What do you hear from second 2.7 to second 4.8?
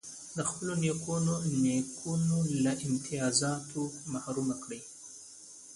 امتیازاتو محروم کړ.